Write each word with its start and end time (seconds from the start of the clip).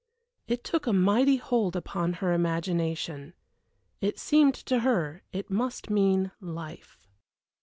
It 0.47 0.63
took 0.63 0.87
a 0.87 0.93
mighty 0.93 1.35
hold 1.35 1.75
upon 1.75 2.13
her 2.13 2.33
imagination. 2.33 3.35
It 4.01 4.17
seemed 4.17 4.55
to 4.55 4.79
her 4.79 5.21
it 5.31 5.51
must 5.51 5.91
mean 5.91 6.31
Life. 6.39 6.97